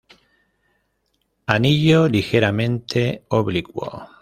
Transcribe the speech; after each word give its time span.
Anillo 1.45 2.07
ligeramente 2.09 3.23
oblicuo. 3.29 3.91